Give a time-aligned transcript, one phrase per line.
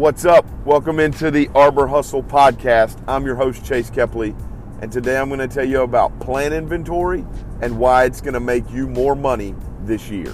[0.00, 0.46] What's up?
[0.64, 3.04] Welcome into the Arbor Hustle podcast.
[3.06, 4.34] I'm your host, Chase Kepley,
[4.80, 7.22] and today I'm going to tell you about plant inventory
[7.60, 10.32] and why it's going to make you more money this year.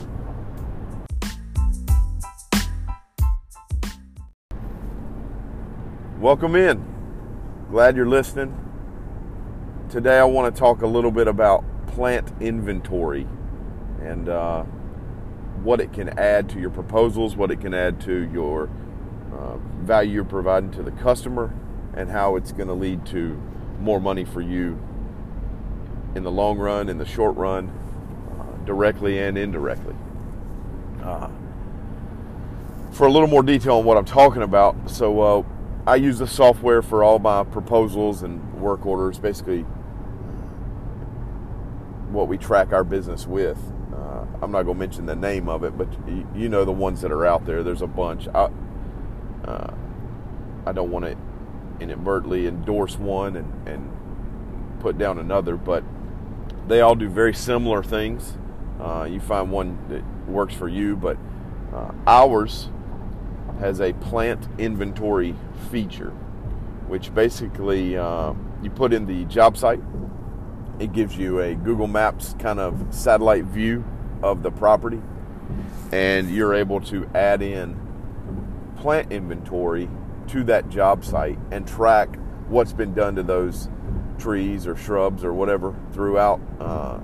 [6.21, 6.85] Welcome in.
[7.69, 8.57] Glad you're listening.
[9.91, 13.27] Today I want to talk a little bit about plant inventory
[14.01, 14.63] and uh,
[15.65, 18.71] what it can add to your proposals, what it can add to your
[19.39, 21.53] uh, value you're providing to the customer,
[21.95, 23.41] and how it's going to lead to
[23.81, 24.79] more money for you
[26.15, 27.69] in the long run, in the short run,
[28.39, 29.95] uh, directly and indirectly.
[31.03, 31.29] Uh,
[32.93, 35.43] for a little more detail on what I'm talking about, so uh,
[35.87, 39.63] I use the software for all my proposals and work orders, basically
[42.11, 43.59] what we track our business with.
[43.95, 45.89] Uh, I'm not going to mention the name of it, but
[46.35, 47.63] you know the ones that are out there.
[47.63, 48.29] There's a bunch.
[48.29, 48.49] I,
[49.47, 49.73] uh,
[50.67, 51.17] I don't want to
[51.81, 55.85] inadvertently endorse one and, and put down another, but
[56.67, 58.37] they all do very similar things.
[58.81, 61.17] Uh, you find one that works for you, but
[61.73, 62.69] uh, ours
[63.61, 65.35] has a plant inventory
[65.71, 66.11] feature,
[66.89, 69.81] which basically uh, you put in the job site.
[70.79, 73.85] It gives you a Google Maps kind of satellite view
[74.23, 75.01] of the property,
[75.93, 77.86] and you're able to add in
[78.77, 79.89] plant inventory
[80.29, 82.17] to that job site and track
[82.49, 83.69] what's been done to those
[84.19, 86.99] trees or shrubs or whatever throughout uh,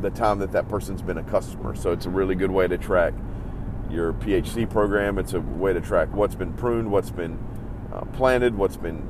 [0.00, 1.74] the time that that person's been a customer.
[1.74, 3.14] So it's a really good way to track
[3.90, 5.18] your PHC program.
[5.18, 7.38] It's a way to track what's been pruned, what's been
[7.92, 9.08] uh, planted, what's been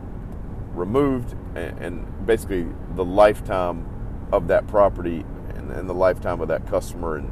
[0.74, 3.84] removed, and, and, basically the lifetime
[4.32, 5.24] of that property
[5.56, 7.28] and, and the lifetime of that customer and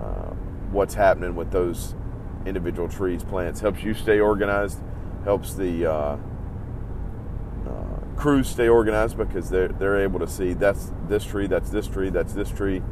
[0.00, 0.30] uh,
[0.70, 1.96] what's happening with those
[2.46, 3.60] individual trees, plants.
[3.60, 4.80] Helps you stay organized,
[5.24, 6.16] helps the uh,
[7.68, 11.86] uh, crews stay organized because they're they're able to see that's this tree, that's this
[11.86, 12.82] tree, that's this tree,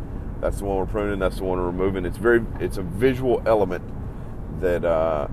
[0.40, 2.04] that's the one we're pruning, that's the one we're removing.
[2.04, 3.84] It's very it's a visual element
[4.60, 5.28] that uh,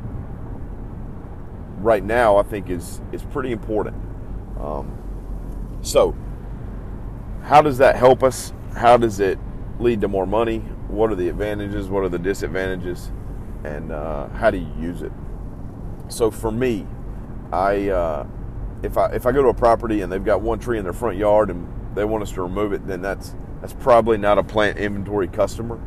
[1.79, 3.95] right now I think is is pretty important.
[4.59, 4.97] Um,
[5.81, 6.15] so,
[7.43, 8.53] how does that help us?
[8.75, 9.39] How does it
[9.79, 10.59] lead to more money?
[10.87, 11.87] What are the advantages?
[11.87, 13.11] What are the disadvantages?
[13.63, 15.11] And uh, how do you use it?
[16.09, 16.85] So for me,
[17.51, 18.27] I uh,
[18.83, 20.93] if I if I go to a property and they've got one tree in their
[20.93, 24.43] front yard and they want us to remove it, then that's that's probably not a
[24.43, 25.79] plant inventory customer.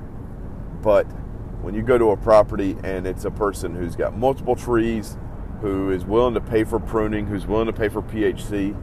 [0.82, 1.04] But
[1.62, 5.16] when you go to a property and it's a person who's got multiple trees,
[5.60, 8.74] who is willing to pay for pruning, who's willing to pay for PHC,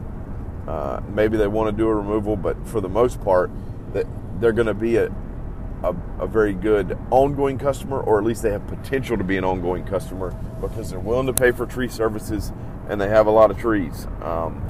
[0.68, 3.50] uh, maybe they want to do a removal, but for the most part,
[3.92, 4.06] that
[4.40, 5.12] they're going to be a,
[5.82, 9.44] a, a, very good ongoing customer, or at least they have potential to be an
[9.44, 10.30] ongoing customer
[10.60, 12.52] because they're willing to pay for tree services
[12.88, 14.06] and they have a lot of trees.
[14.22, 14.64] Um,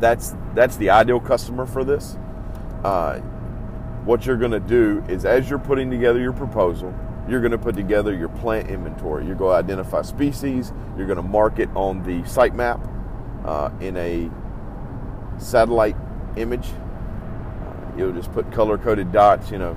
[0.00, 2.16] that's that's the ideal customer for this.
[2.84, 3.18] Uh,
[4.04, 6.94] what you're going to do is, as you're putting together your proposal,
[7.28, 9.26] you're going to put together your plant inventory.
[9.26, 10.72] You're going to identify species.
[10.96, 12.80] You're going to mark it on the site map
[13.44, 14.30] uh, in a
[15.38, 15.96] satellite
[16.36, 16.68] image.
[16.68, 19.76] Uh, you'll just put color coded dots, you know,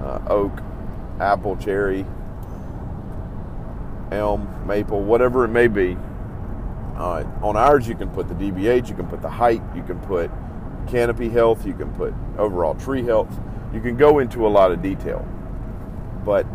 [0.00, 0.52] uh, oak,
[1.20, 2.04] apple, cherry,
[4.12, 5.96] elm, maple, whatever it may be.
[6.96, 9.98] Uh, on ours, you can put the DBH, you can put the height, you can
[10.00, 10.30] put
[10.88, 13.30] canopy health, you can put overall tree health.
[13.72, 15.26] You can go into a lot of detail.
[16.24, 16.46] But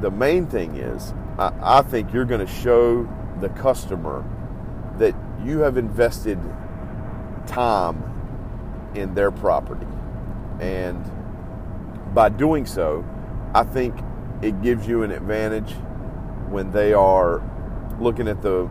[0.00, 3.08] the main thing is, I, I think you're going to show
[3.40, 4.24] the customer
[4.98, 5.14] that
[5.44, 6.38] you have invested
[7.46, 8.02] time
[8.94, 9.86] in their property.
[10.60, 11.04] And
[12.14, 13.04] by doing so,
[13.54, 13.94] I think
[14.42, 15.72] it gives you an advantage
[16.48, 17.42] when they are
[18.00, 18.68] looking at the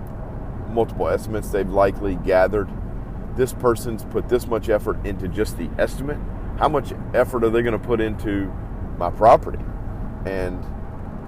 [0.69, 2.69] multiple estimates they've likely gathered.
[3.35, 6.17] This person's put this much effort into just the estimate.
[6.57, 8.51] How much effort are they going to put into
[8.97, 9.63] my property?
[10.25, 10.63] And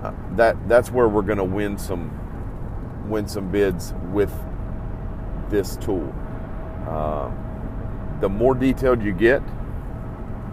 [0.03, 2.19] uh, that that's where we're going to win some
[3.09, 4.33] win some bids with
[5.49, 6.13] this tool.
[6.87, 7.31] Uh,
[8.19, 9.41] the more detailed you get,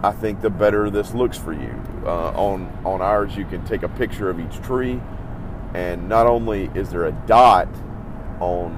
[0.03, 1.81] I think the better this looks for you.
[2.05, 4.99] Uh, on on ours, you can take a picture of each tree,
[5.73, 7.67] and not only is there a dot
[8.39, 8.73] on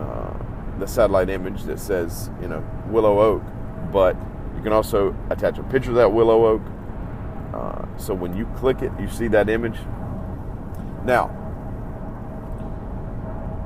[0.00, 3.42] uh, the satellite image that says you know willow oak,
[3.90, 4.16] but
[4.56, 6.62] you can also attach a picture of that willow oak
[7.52, 9.78] uh, so when you click it, you see that image.
[11.04, 11.28] Now,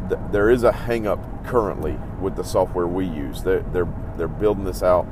[0.09, 3.43] th- there is a hangup currently with the software we use.
[3.43, 5.07] They're, they're, they're building this out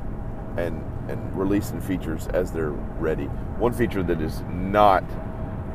[0.57, 3.25] and, and releasing features as they're ready.
[3.57, 5.03] One feature that is not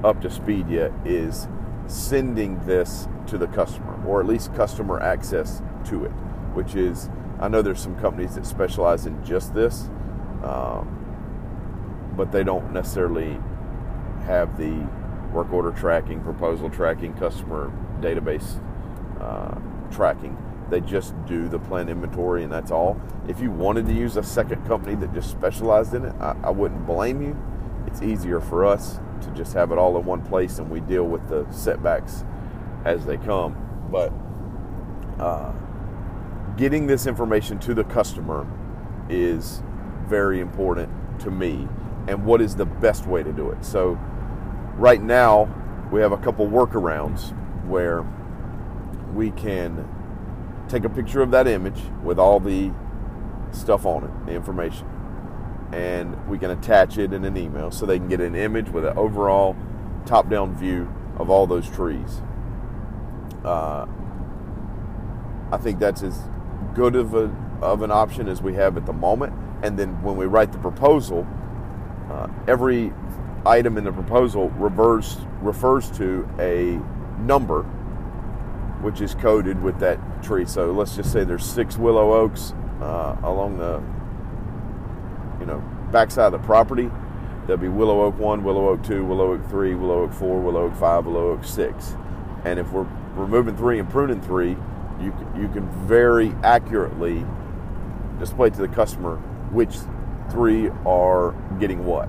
[0.05, 1.49] up to speed yet is
[1.87, 6.11] sending this to the customer, or at least customer access to it,
[6.55, 7.09] which is,
[7.41, 9.89] I know there's some companies that specialize in just this,
[10.45, 10.95] um,
[12.17, 13.39] but they don't necessarily
[14.25, 14.87] have the
[15.33, 18.61] work order tracking, proposal tracking, customer database
[19.21, 19.59] uh,
[19.91, 20.37] tracking.
[20.71, 23.01] They just do the plant inventory, and that's all.
[23.27, 26.51] If you wanted to use a second company that just specialized in it, I, I
[26.51, 27.37] wouldn't blame you.
[27.87, 31.05] It's easier for us to just have it all in one place, and we deal
[31.05, 32.25] with the setbacks
[32.85, 33.57] as they come.
[33.91, 34.13] But
[35.19, 35.53] uh,
[36.57, 38.47] getting this information to the customer
[39.09, 39.63] is
[40.07, 41.67] very important to me,
[42.07, 43.65] and what is the best way to do it.
[43.65, 43.99] So,
[44.77, 45.49] right now,
[45.91, 47.35] we have a couple workarounds
[47.67, 48.05] where
[49.15, 49.89] we can
[50.69, 52.71] take a picture of that image with all the
[53.53, 54.87] stuff on it, the information,
[55.73, 58.85] and we can attach it in an email so they can get an image with
[58.85, 59.57] an overall
[60.07, 62.23] top down view of all those trees.
[63.45, 63.87] Uh,
[65.51, 66.19] I think that's as
[66.75, 69.33] good of, a, of an option as we have at the moment.
[69.63, 71.27] And then when we write the proposal,
[72.11, 72.93] uh, every
[73.47, 76.81] item in the proposal refers, refers to a
[77.21, 77.67] number
[78.83, 80.45] which is coated with that tree.
[80.45, 83.83] So let's just say there's six willow oaks uh, along the
[85.41, 85.59] you know
[85.91, 86.91] backside of the property.
[87.47, 90.67] There'll be willow oak one, willow oak two, willow oak three, willow oak four, willow
[90.67, 91.97] oak five, willow oak six.
[92.45, 94.57] And if we're removing three and pruning three,
[95.01, 97.25] you you can very accurately
[98.19, 99.17] display to the customer
[99.51, 99.77] which
[100.31, 102.09] three are getting what.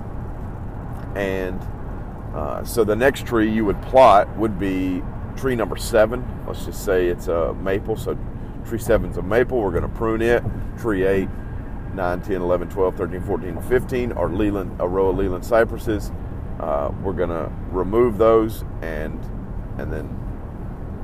[1.16, 1.60] And
[2.34, 5.02] uh, so the next tree you would plot would be
[5.40, 6.26] tree number seven.
[6.46, 7.96] Let's just say it's a maple.
[7.96, 8.18] So
[8.66, 9.62] tree seven's a maple.
[9.62, 10.44] We're going to prune it.
[10.78, 11.30] Tree eight,
[11.94, 16.12] 9, 10, 11, 12, 13, 14, 15 are Leyland, a row of Leyland cypresses.
[16.60, 19.18] Uh, we're going to remove those and
[19.78, 20.16] and then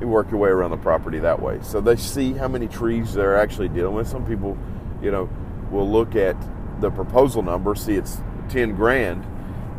[0.01, 1.59] you work your way around the property that way.
[1.61, 4.07] So they see how many trees they're actually dealing with.
[4.07, 4.57] Some people,
[5.01, 5.29] you know,
[5.71, 6.35] will look at
[6.81, 9.25] the proposal number, see it's 10 grand,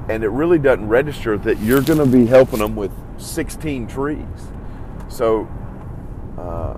[0.08, 4.26] and it really doesn't register that you're going to be helping them with 16 trees.
[5.08, 5.48] So
[6.38, 6.76] uh,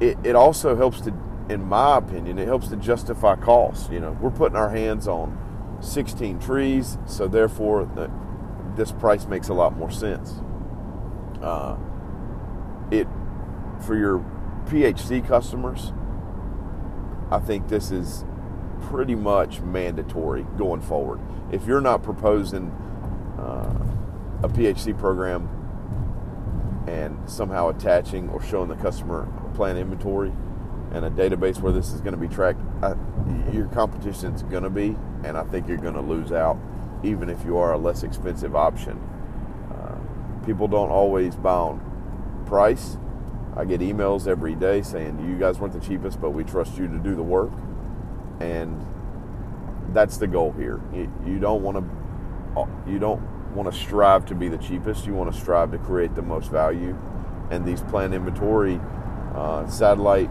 [0.00, 1.14] it, it also helps to,
[1.48, 3.88] in my opinion, it helps to justify costs.
[3.90, 5.36] You know, we're putting our hands on
[5.80, 8.10] 16 trees, so therefore the,
[8.76, 10.40] this price makes a lot more sense.
[11.40, 11.76] Uh,
[12.90, 13.06] it
[13.86, 14.18] for your
[14.66, 15.92] PHC customers,
[17.30, 18.24] I think this is
[18.82, 21.20] pretty much mandatory going forward.
[21.52, 22.70] If you're not proposing
[23.38, 23.72] uh,
[24.42, 25.57] a PHC program
[26.88, 30.32] and somehow attaching or showing the customer plant inventory
[30.92, 32.94] and a database where this is going to be tracked, I,
[33.52, 36.56] your competition is going to be, and I think you're going to lose out,
[37.02, 38.98] even if you are a less expensive option.
[39.70, 42.96] Uh, people don't always buy on price.
[43.54, 46.88] I get emails every day saying you guys weren't the cheapest, but we trust you
[46.88, 47.52] to do the work,
[48.40, 48.86] and
[49.92, 50.80] that's the goal here.
[50.94, 53.20] You, you don't want to, you don't
[53.58, 55.04] want to strive to be the cheapest.
[55.04, 56.96] You want to strive to create the most value.
[57.50, 58.80] And these plant inventory
[59.34, 60.30] uh, satellite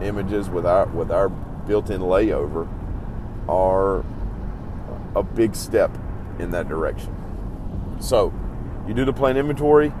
[0.00, 2.68] images with our with our built-in layover
[3.48, 4.04] are
[5.16, 5.90] a big step
[6.38, 7.14] in that direction.
[8.00, 8.32] So,
[8.86, 9.92] you do the plant inventory.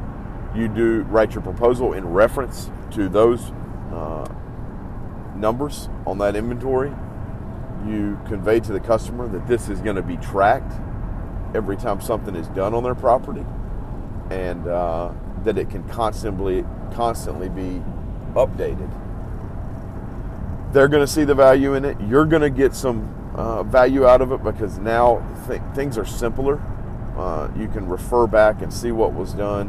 [0.54, 3.50] You do write your proposal in reference to those
[3.92, 4.32] uh,
[5.34, 6.92] numbers on that inventory.
[7.86, 10.72] You convey to the customer that this is going to be tracked
[11.54, 13.44] every time something is done on their property,
[14.30, 15.12] and uh,
[15.44, 17.82] that it can constantly constantly be
[18.34, 18.90] updated.
[20.72, 21.96] They're going to see the value in it.
[22.00, 26.04] You're going to get some uh, value out of it because now th- things are
[26.04, 26.60] simpler.
[27.16, 29.68] Uh, you can refer back and see what was done.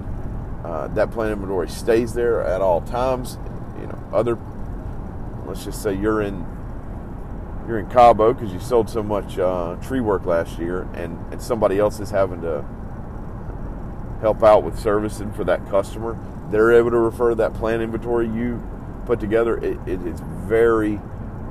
[0.63, 3.37] Uh, that plant inventory stays there at all times.
[3.79, 4.37] You know, other.
[5.45, 6.45] Let's just say you're in
[7.69, 11.39] you're in Cabo because you sold so much uh, tree work last year, and, and
[11.41, 12.65] somebody else is having to
[14.21, 16.17] help out with servicing for that customer,
[16.49, 18.61] they're able to refer that plant inventory you
[19.05, 19.57] put together.
[19.57, 20.99] It, it is very,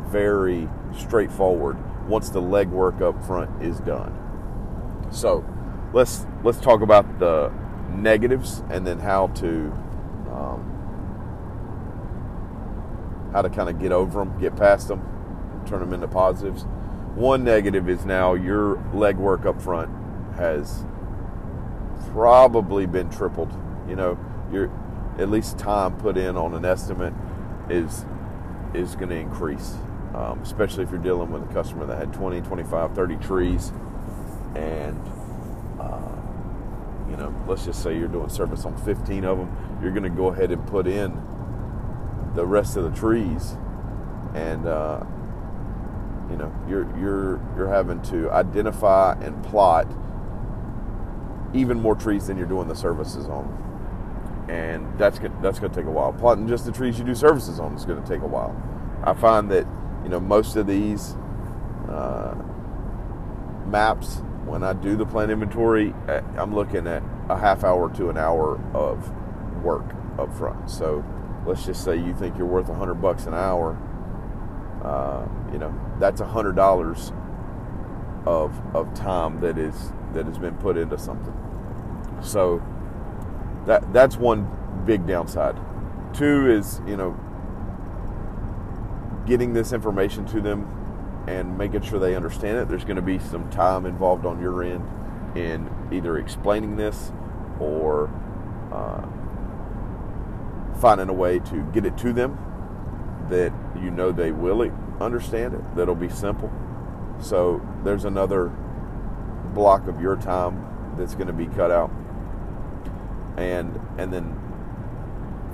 [0.09, 4.13] very straightforward once the legwork up front is done.
[5.11, 5.47] So
[5.95, 7.53] let's let's talk about the
[7.91, 9.73] negatives and then how to
[10.33, 10.61] um,
[13.33, 15.18] how to kind of get over them, get past them
[15.69, 16.65] turn them into positives.
[17.15, 19.91] One negative is now your legwork up front
[20.37, 20.85] has
[22.13, 23.53] probably been tripled.
[23.89, 24.19] You know,
[24.53, 24.71] your
[25.19, 27.13] at least time put in on an estimate
[27.69, 28.05] is
[28.75, 29.75] is going to increase,
[30.15, 33.73] um, especially if you're dealing with a customer that had 20, 25, 30 trees,
[34.55, 35.01] and
[35.81, 36.13] uh,
[37.11, 40.11] you know, let's just say you're doing service on 15 of them, you're going to
[40.11, 41.11] go ahead and put in
[42.35, 43.57] the rest of the trees,
[44.35, 45.03] and uh,
[46.31, 49.87] you know, you're you're you're having to identify and plot
[51.55, 55.87] even more trees than you're doing the services on, and that's that's going to take
[55.87, 56.13] a while.
[56.13, 58.55] Plotting just the trees you do services on is going to take a while.
[59.05, 59.67] I find that
[60.03, 61.15] you know most of these
[61.89, 62.35] uh,
[63.67, 65.95] maps when I do the plant inventory,
[66.37, 69.13] I'm looking at a half hour to an hour of
[69.63, 69.85] work
[70.19, 70.71] up front.
[70.71, 71.05] So
[71.47, 73.79] let's just say you think you're worth a hundred bucks an hour.
[74.89, 77.13] Uh, you know that's a hundred dollars
[78.25, 81.35] of of time that is that has been put into something.
[82.23, 82.63] So
[83.67, 84.49] that that's one
[84.87, 85.59] big downside.
[86.15, 87.21] Two is you know
[89.27, 90.67] getting this information to them
[91.29, 92.69] and making sure they understand it.
[92.69, 94.89] There's going to be some time involved on your end
[95.37, 97.13] in either explaining this
[97.61, 98.09] or
[98.73, 99.07] uh,
[100.81, 102.39] finding a way to get it to them
[103.31, 104.71] that you know they will
[105.01, 106.51] understand it, that'll be simple.
[107.21, 108.53] So there's another
[109.55, 111.91] block of your time that's going to be cut out.
[113.37, 114.39] And and then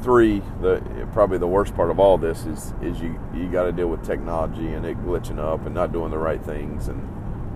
[0.02, 3.72] three, the probably the worst part of all this is is you you got to
[3.72, 6.88] deal with technology and it glitching up and not doing the right things.
[6.88, 7.08] And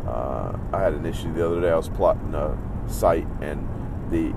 [0.06, 1.70] uh, I had an issue the other day.
[1.70, 2.56] I was plotting a
[2.88, 3.66] site and
[4.10, 4.34] the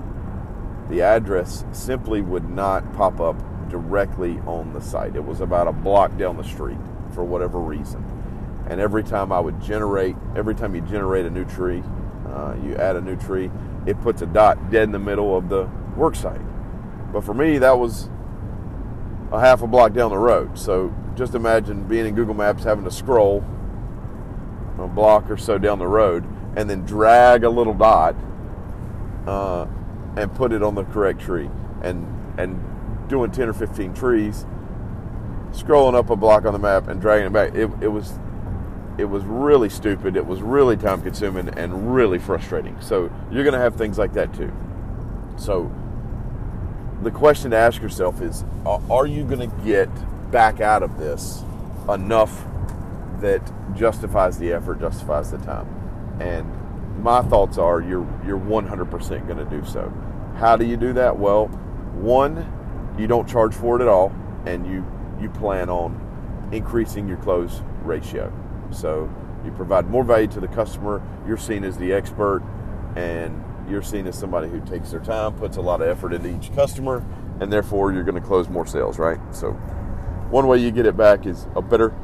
[0.88, 3.36] the address simply would not pop up
[3.72, 5.16] directly on the site.
[5.16, 6.78] It was about a block down the street
[7.14, 8.04] for whatever reason.
[8.68, 11.82] And every time I would generate, every time you generate a new tree,
[12.28, 13.50] uh, you add a new tree,
[13.86, 16.40] it puts a dot dead in the middle of the work site.
[17.12, 18.08] But for me, that was
[19.32, 20.58] a half a block down the road.
[20.58, 23.44] So just imagine being in Google Maps, having to scroll
[24.78, 26.24] a block or so down the road,
[26.56, 28.14] and then drag a little dot
[29.26, 29.66] uh,
[30.16, 31.50] and put it on the correct tree.
[31.82, 32.06] And
[32.38, 32.60] and
[33.12, 34.44] doing 10 or 15 trees,
[35.52, 37.54] scrolling up a block on the map and dragging it back.
[37.54, 38.18] It, it was
[38.98, 40.16] it was really stupid.
[40.16, 42.78] It was really time consuming and really frustrating.
[42.80, 44.52] So you're going to have things like that too.
[45.36, 45.72] So
[47.02, 49.88] the question to ask yourself is are you going to get
[50.30, 51.42] back out of this
[51.88, 52.44] enough
[53.20, 53.40] that
[53.74, 55.68] justifies the effort, justifies the time?
[56.20, 59.92] And my thoughts are you're you're 100% going to do so.
[60.36, 61.18] How do you do that?
[61.18, 61.46] Well,
[61.94, 62.36] one,
[62.98, 64.12] you don't charge for it at all
[64.46, 64.84] and you
[65.20, 68.32] you plan on increasing your close ratio.
[68.70, 69.08] So
[69.44, 72.42] you provide more value to the customer, you're seen as the expert
[72.96, 76.28] and you're seen as somebody who takes their time, puts a lot of effort into
[76.28, 77.04] each customer,
[77.40, 79.18] and therefore you're going to close more sales, right?
[79.34, 79.52] So,
[80.30, 81.94] one way you get it back is a better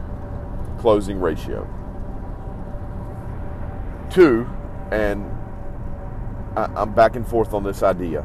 [0.78, 1.66] closing ratio.
[4.10, 4.48] Two,
[4.90, 5.30] and
[6.56, 8.24] I'm back and forth on this idea.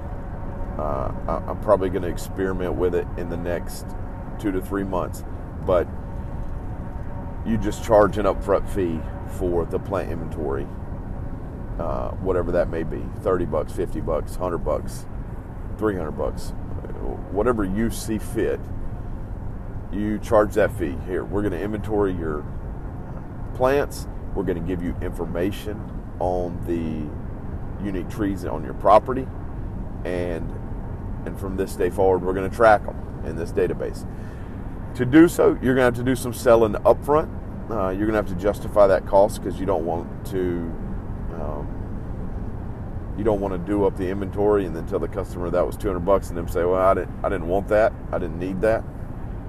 [0.77, 1.11] Uh,
[1.47, 3.85] I'm probably going to experiment with it in the next
[4.39, 5.23] two to three months,
[5.65, 5.87] but
[7.45, 8.99] you just charge an upfront fee
[9.37, 10.67] for the plant inventory
[11.79, 15.05] uh, whatever that may be 30 bucks 50 bucks 100 bucks
[15.77, 16.53] 300 bucks
[17.31, 18.59] whatever you see fit.
[19.91, 20.95] You charge that fee.
[21.05, 22.45] Here we're going to inventory your
[23.55, 24.07] plants.
[24.33, 25.79] We're going to give you information
[26.19, 29.27] on the unique trees on your property
[30.05, 30.49] and
[31.25, 34.07] and from this day forward we're going to track them in this database
[34.95, 37.29] to do so you're going to have to do some selling upfront
[37.71, 40.71] uh, you're going to have to justify that cost because you don't want to
[41.33, 41.73] um,
[43.17, 45.77] you don't want to do up the inventory and then tell the customer that was
[45.77, 47.93] 200 bucks and them say, well, I didn't, I didn't want that.
[48.11, 48.83] I didn't need that.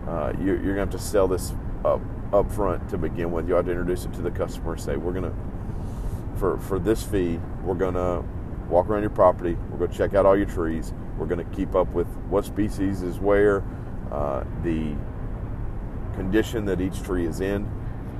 [0.06, 1.54] Uh, you're, you're going to have to sell this
[1.84, 2.00] up,
[2.32, 3.48] up front to begin with.
[3.48, 6.78] You have to introduce it to the customer and say, we're going to, for, for
[6.78, 8.22] this fee, we're going to
[8.68, 9.56] walk around your property.
[9.70, 10.92] We're going to check out all your trees.
[11.18, 13.62] We're going to keep up with what species is where,
[14.10, 14.94] uh, the
[16.14, 17.68] condition that each tree is in,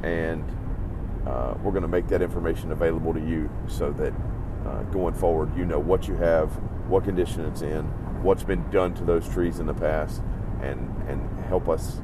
[0.03, 0.45] and
[1.27, 4.13] uh, we're going to make that information available to you so that
[4.67, 6.51] uh, going forward, you know what you have,
[6.89, 7.85] what condition it's in,
[8.23, 10.23] what's been done to those trees in the past,
[10.63, 12.01] and and help us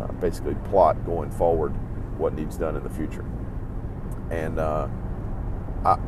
[0.00, 1.70] uh, basically plot going forward
[2.18, 3.24] what needs done in the future.
[4.30, 4.88] And uh,
[5.84, 5.98] I,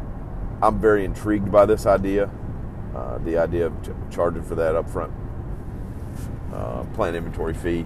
[0.62, 2.30] I'm very intrigued by this idea,
[2.94, 5.12] uh, the idea of ch- charging for that upfront
[6.52, 7.84] uh, plant inventory fee.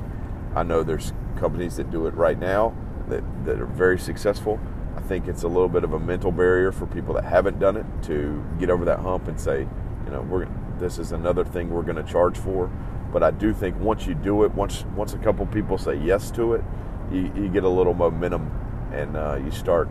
[0.55, 2.75] I know there's companies that do it right now
[3.09, 4.61] that, that are very successful.
[4.97, 7.77] I think it's a little bit of a mental barrier for people that haven't done
[7.77, 9.61] it to get over that hump and say,
[10.05, 10.47] you know, we're
[10.79, 12.71] this is another thing we're going to charge for.
[13.13, 16.31] But I do think once you do it, once once a couple people say yes
[16.33, 16.65] to it,
[17.11, 18.51] you, you get a little momentum
[18.93, 19.89] and uh, you start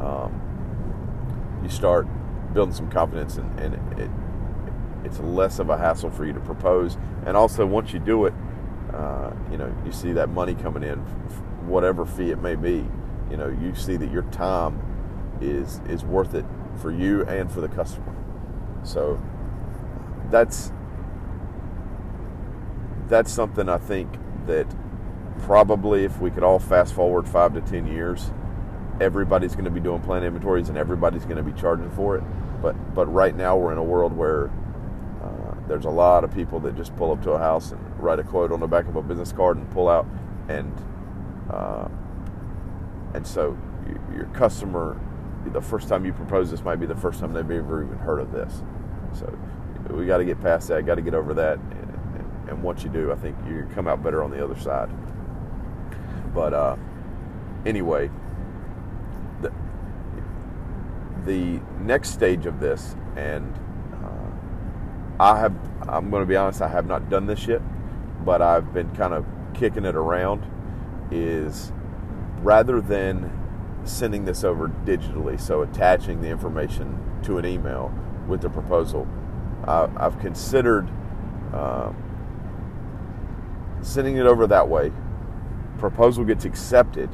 [0.00, 0.40] um,
[1.62, 2.06] you start
[2.52, 4.10] building some confidence and, and it
[5.04, 6.96] it's less of a hassle for you to propose.
[7.26, 8.34] And also, once you do it,
[8.92, 10.98] uh, you know, you see that money coming in,
[11.66, 12.86] whatever fee it may be.
[13.30, 14.80] You know, you see that your time
[15.40, 16.44] is is worth it
[16.80, 18.14] for you and for the customer.
[18.84, 19.20] So
[20.30, 20.72] that's
[23.08, 24.66] that's something I think that
[25.40, 28.30] probably if we could all fast forward five to ten years,
[29.00, 32.24] everybody's going to be doing plant inventories and everybody's going to be charging for it.
[32.62, 34.50] But but right now we're in a world where
[35.68, 38.24] there's a lot of people that just pull up to a house and write a
[38.24, 40.06] quote on the back of a business card and pull out,
[40.48, 40.72] and
[41.50, 41.88] uh,
[43.14, 43.56] and so
[44.14, 45.00] your customer,
[45.46, 48.20] the first time you propose this might be the first time they've ever even heard
[48.20, 48.62] of this.
[49.12, 49.38] So
[49.90, 50.84] we got to get past that.
[50.86, 51.58] Got to get over that.
[51.58, 54.88] And, once you do, I think you come out better on the other side.
[56.32, 56.76] But uh,
[57.66, 58.10] anyway,
[59.42, 59.52] the
[61.26, 63.52] the next stage of this, and
[65.18, 65.54] I have,
[65.88, 67.62] I'm going to be honest, I have not done this yet,
[68.24, 70.50] but I've been kind of kicking it around.
[71.10, 71.70] Is
[72.42, 73.30] rather than
[73.84, 77.92] sending this over digitally, so attaching the information to an email
[78.26, 79.06] with the proposal,
[79.64, 80.88] uh, I've considered
[81.52, 81.92] uh,
[83.82, 84.90] sending it over that way.
[85.78, 87.10] Proposal gets accepted,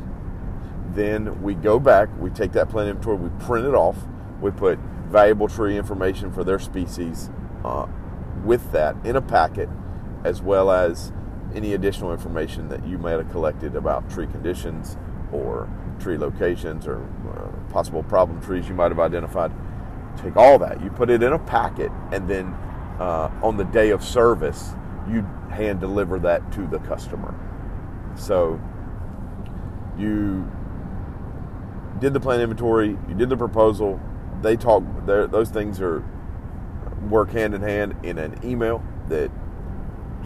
[0.95, 3.99] then we go back, we take that plant inventory, we print it off,
[4.41, 4.79] we put
[5.11, 7.29] valuable tree information for their species
[7.65, 7.87] uh,
[8.45, 9.69] with that in a packet,
[10.25, 11.13] as well as
[11.55, 14.97] any additional information that you may have collected about tree conditions
[15.33, 17.03] or tree locations or
[17.35, 19.53] uh, possible problem trees you might have identified.
[20.17, 22.47] Take all that, you put it in a packet, and then
[22.99, 24.71] uh, on the day of service,
[25.09, 27.35] you hand deliver that to the customer.
[28.17, 28.61] So
[29.99, 30.51] you
[31.99, 34.01] did the plant inventory, you did the proposal.
[34.43, 36.03] They talk; those things are
[37.09, 39.31] work hand in hand in an email that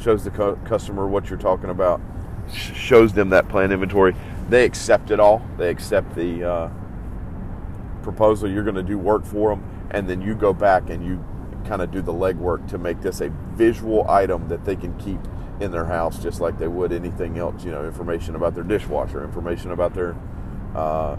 [0.01, 0.31] shows the
[0.65, 2.01] customer what you're talking about,
[2.53, 4.15] shows them that plant inventory.
[4.49, 5.47] They accept it all.
[5.57, 6.71] They accept the uh,
[8.03, 8.51] proposal.
[8.51, 11.25] You're going to do work for them, and then you go back and you
[11.65, 15.21] kind of do the legwork to make this a visual item that they can keep
[15.61, 17.65] in their house, just like they would anything else.
[17.65, 20.15] You know, information about their dishwasher, information about their
[20.75, 21.17] uh,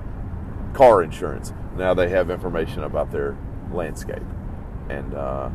[0.73, 1.53] car insurance.
[1.77, 3.37] Now they have information about their
[3.71, 4.21] landscape,
[4.89, 5.49] and uh,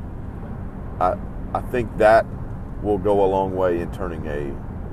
[1.00, 1.16] I
[1.54, 2.26] I think that
[2.82, 4.50] will go a long way in turning a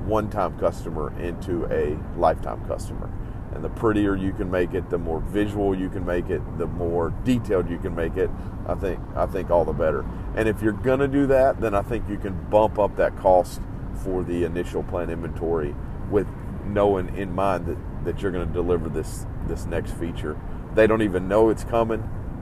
[0.07, 3.11] one-time customer into a lifetime customer.
[3.53, 6.67] And the prettier you can make it, the more visual you can make it, the
[6.67, 8.29] more detailed you can make it.
[8.67, 10.05] I think I think all the better.
[10.35, 13.61] And if you're to do that, then I think you can bump up that cost
[14.03, 15.75] for the initial plant inventory
[16.09, 16.27] with
[16.65, 20.39] knowing in mind that, that you're going to deliver this this next feature.
[20.75, 22.01] They don't even know it's coming.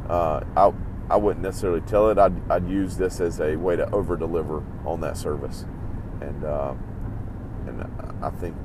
[0.09, 0.71] Uh,
[1.09, 2.17] I wouldn't necessarily tell it.
[2.17, 5.65] I'd, I'd use this as a way to over deliver on that service,
[6.21, 6.73] and uh,
[7.67, 7.85] and
[8.23, 8.55] I think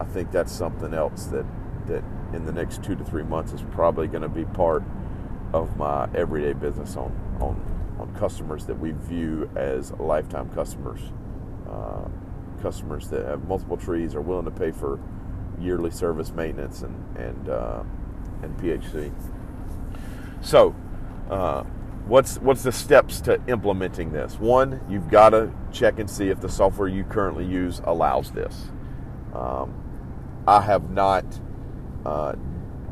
[0.00, 1.44] I think that's something else that
[1.86, 2.02] that
[2.32, 4.82] in the next two to three months is probably going to be part
[5.52, 7.60] of my everyday business on on
[7.98, 11.00] on customers that we view as lifetime customers,
[11.68, 12.08] uh,
[12.62, 15.00] customers that have multiple trees are willing to pay for
[15.60, 17.82] yearly service maintenance and and uh,
[18.42, 19.12] and PHC.
[20.40, 20.74] So,
[21.30, 21.62] uh,
[22.06, 24.38] what's what's the steps to implementing this?
[24.38, 28.70] One, you've got to check and see if the software you currently use allows this.
[29.34, 29.74] Um,
[30.46, 31.24] I have not
[32.06, 32.32] uh,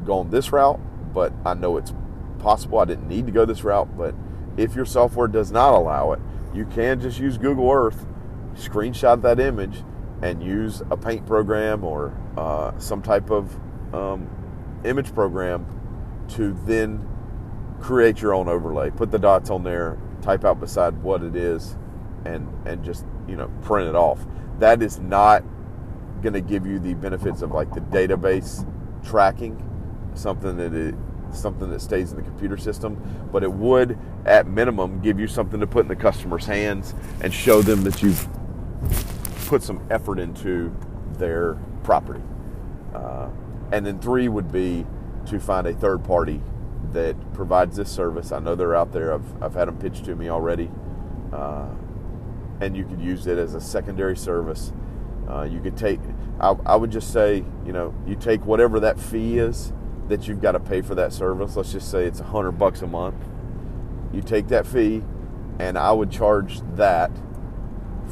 [0.04, 0.80] gone this route,
[1.14, 1.94] but I know it's
[2.38, 2.78] possible.
[2.78, 4.14] I didn't need to go this route, but
[4.56, 6.20] if your software does not allow it,
[6.54, 8.06] you can just use Google Earth,
[8.54, 9.82] screenshot that image,
[10.22, 13.54] and use a paint program or uh, some type of
[13.94, 14.28] um,
[14.84, 15.66] image program
[16.28, 17.06] to then
[17.80, 18.90] create your own overlay.
[18.90, 21.76] Put the dots on there, type out beside what it is,
[22.24, 24.26] and and just you know print it off.
[24.58, 25.44] That is not
[26.22, 28.66] going to give you the benefits of like the database
[29.04, 29.62] tracking,
[30.14, 30.94] something that it
[31.32, 32.96] something that stays in the computer system,
[33.32, 37.34] but it would at minimum give you something to put in the customer's hands and
[37.34, 38.26] show them that you've
[39.46, 40.74] put some effort into
[41.18, 42.22] their property.
[42.94, 43.28] Uh,
[43.72, 44.86] and then three would be
[45.26, 46.40] to find a third party
[46.92, 48.32] that provides this service.
[48.32, 49.12] I know they're out there.
[49.12, 50.70] I've, I've had them pitched to me already.
[51.32, 51.68] Uh,
[52.60, 54.72] and you could use it as a secondary service.
[55.28, 56.00] Uh, you could take,
[56.40, 59.72] I, I, would just say, you know, you take whatever that fee is
[60.08, 61.56] that you've got to pay for that service.
[61.56, 63.16] Let's just say it's a hundred bucks a month.
[64.12, 65.02] You take that fee,
[65.58, 67.10] and I would charge that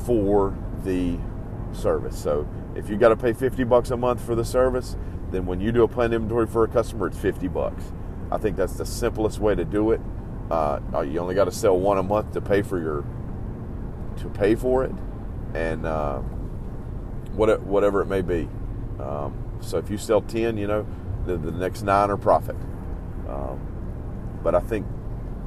[0.05, 1.19] for the
[1.73, 2.19] service.
[2.19, 4.97] So if you got to pay 50 bucks a month for the service,
[5.31, 7.93] then when you do a plant inventory for a customer, it's 50 bucks.
[8.31, 10.01] I think that's the simplest way to do it.
[10.51, 13.05] Uh, you only got to sell one a month to pay for your
[14.19, 14.93] to pay for it,
[15.55, 16.19] and uh,
[17.33, 18.49] what, whatever it may be.
[19.01, 20.87] Um, so if you sell ten, you know
[21.27, 22.57] the, the next nine are profit.
[23.29, 23.59] Um,
[24.43, 24.87] but I think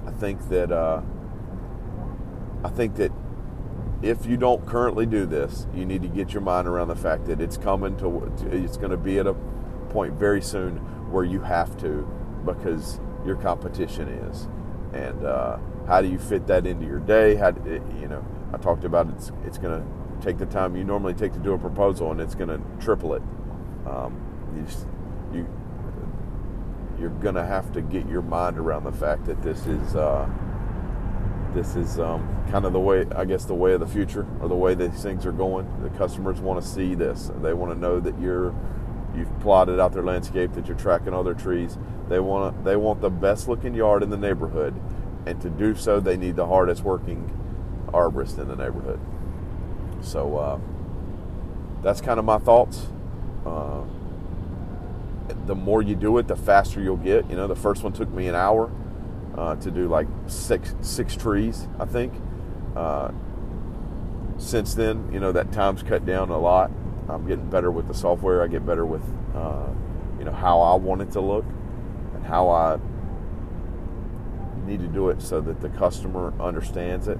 [0.05, 1.01] I think that uh,
[2.63, 3.11] I think that
[4.01, 7.25] if you don't currently do this, you need to get your mind around the fact
[7.25, 9.33] that it's coming to, it's going to be at a
[9.89, 10.77] point very soon
[11.11, 12.07] where you have to
[12.47, 14.47] because your competition is.
[14.93, 15.57] And uh,
[15.87, 17.35] how do you fit that into your day?
[17.35, 18.25] How you know?
[18.53, 21.53] I talked about it's it's going to take the time you normally take to do
[21.53, 23.21] a proposal, and it's going to triple it.
[23.85, 24.19] Um,
[24.55, 24.87] you just,
[25.33, 25.47] you
[26.99, 29.95] you're going to have to get your mind around the fact that this is.
[29.95, 30.27] Uh,
[31.53, 34.47] this is um, kind of the way, I guess, the way of the future or
[34.47, 35.65] the way these things are going.
[35.81, 37.31] The customers want to see this.
[37.41, 38.53] They want to know that you're
[39.17, 41.77] you've plotted out their landscape, that you're tracking all their trees.
[42.09, 44.73] They want they want the best looking yard in the neighborhood,
[45.25, 47.33] and to do so, they need the hardest working
[47.87, 48.99] arborist in the neighborhood.
[50.01, 50.59] So uh,
[51.81, 52.87] that's kind of my thoughts.
[53.45, 53.81] Uh,
[55.45, 57.29] the more you do it, the faster you'll get.
[57.29, 58.71] You know, the first one took me an hour
[59.37, 62.13] uh, to do like six six trees, I think.
[62.75, 63.11] Uh,
[64.37, 66.71] since then, you know that time's cut down a lot.
[67.09, 68.41] I'm getting better with the software.
[68.43, 69.03] I get better with
[69.35, 69.67] uh,
[70.19, 71.45] you know how I want it to look
[72.15, 72.79] and how I
[74.65, 77.17] need to do it so that the customer understands it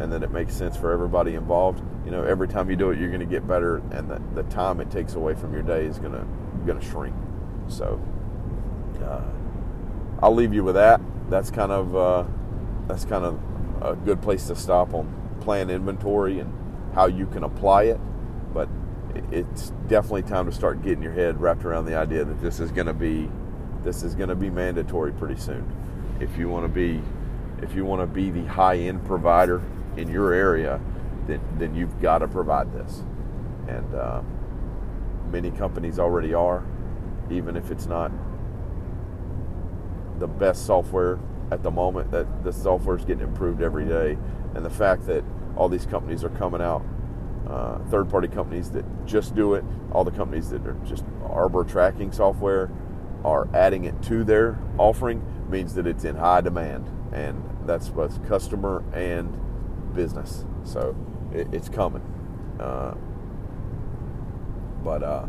[0.00, 1.82] and that it makes sense for everybody involved.
[2.04, 4.42] You know, every time you do it, you're going to get better, and the, the
[4.44, 6.26] time it takes away from your day is going to
[6.66, 7.14] going to shrink.
[7.68, 8.00] So,
[9.02, 9.22] uh,
[10.22, 12.24] I'll leave you with that that's kind of uh,
[12.86, 13.40] that's kind of
[13.82, 16.52] a good place to stop on plant inventory and
[16.94, 18.00] how you can apply it.
[19.30, 22.70] It's definitely time to start getting your head wrapped around the idea that this is
[22.70, 23.30] going to be
[23.82, 25.64] this is going to be mandatory pretty soon.
[26.20, 27.02] If you want to be
[27.62, 29.62] if you want to be the high end provider
[29.96, 30.80] in your area,
[31.26, 33.02] then then you've got to provide this.
[33.68, 34.22] And uh,
[35.30, 36.64] many companies already are,
[37.30, 38.12] even if it's not
[40.18, 41.18] the best software
[41.50, 42.10] at the moment.
[42.10, 44.18] That the software is getting improved every day,
[44.54, 45.24] and the fact that
[45.56, 46.84] all these companies are coming out,
[47.46, 52.12] uh, third-party companies that just do it, all the companies that are just arbor tracking
[52.12, 52.70] software
[53.24, 58.26] are adding it to their offering means that it's in high demand, and that's both
[58.28, 60.44] customer and business.
[60.64, 60.94] So
[61.32, 62.02] it, it's coming.
[62.60, 62.94] Uh,
[64.82, 65.26] but uh,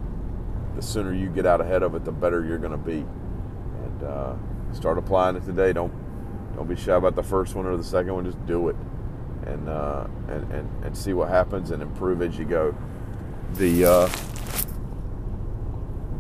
[0.75, 3.05] the sooner you get out ahead of it, the better you're going to be.
[3.83, 4.35] And uh,
[4.73, 5.73] start applying it today.
[5.73, 5.93] Don't
[6.55, 8.25] don't be shy about the first one or the second one.
[8.25, 8.75] Just do it,
[9.47, 12.75] and uh, and, and and see what happens and improve as you go.
[13.53, 14.09] The uh,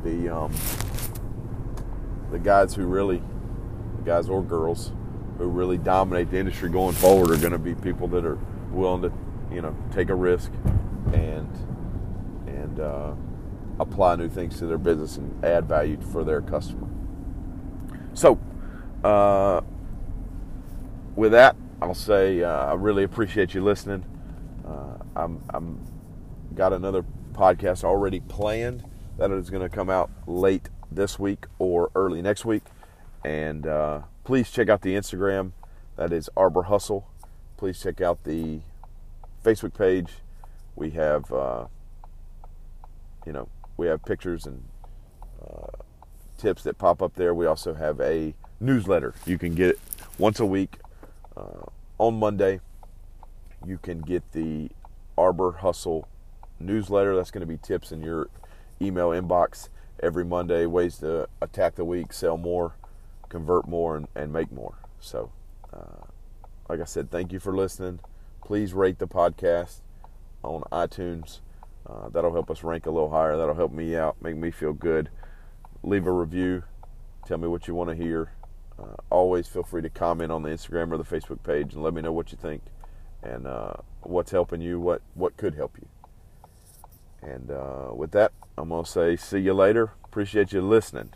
[0.03, 0.53] the um,
[2.31, 3.21] the guys who really,
[4.05, 4.91] guys or girls,
[5.37, 8.39] who really dominate the industry going forward are going to be people that are
[8.71, 9.11] willing to,
[9.53, 10.51] you know, take a risk
[11.13, 11.49] and
[12.47, 13.13] and uh,
[13.79, 16.87] apply new things to their business and add value for their customer.
[18.13, 18.39] So,
[19.03, 19.61] uh,
[21.15, 24.03] with that, I'll say uh, I really appreciate you listening.
[24.67, 25.79] Uh, I'm, I'm
[26.55, 28.83] got another podcast already planned
[29.19, 32.63] that is going to come out late this week or early next week.
[33.23, 35.51] And uh, please check out the Instagram.
[35.97, 37.07] That is Arbor Hustle.
[37.57, 38.61] Please check out the
[39.45, 40.09] Facebook page.
[40.75, 41.65] We have, uh,
[43.23, 44.63] you know, we have pictures and
[45.47, 45.67] uh,
[46.39, 47.35] tips that pop up there.
[47.35, 49.13] We also have a newsletter.
[49.27, 49.79] You can get it
[50.17, 50.79] once a week
[51.37, 51.65] uh,
[51.97, 52.59] on Monday.
[53.65, 54.69] You can get the
[55.17, 56.07] Arbor Hustle
[56.59, 57.15] newsletter.
[57.15, 58.29] That's going to be tips in your
[58.81, 59.69] email inbox
[60.01, 62.75] every Monday, ways to attack the week, sell more,
[63.29, 64.75] convert more, and, and make more.
[64.99, 65.31] So,
[65.73, 66.05] uh,
[66.69, 67.99] like I said, thank you for listening.
[68.45, 69.81] Please rate the podcast
[70.43, 71.39] on iTunes.
[71.85, 73.37] Uh, that'll help us rank a little higher.
[73.37, 75.09] That'll help me out, make me feel good
[75.83, 76.63] leave a review.
[77.25, 78.31] Tell me what you want to hear.
[78.79, 81.93] Uh, always feel free to comment on the Instagram or the Facebook page and let
[81.93, 82.61] me know what you think
[83.23, 85.87] and uh, what's helping you, what, what could help you.
[87.27, 89.93] And uh, with that, I'm going to say see you later.
[90.05, 91.11] Appreciate you listening.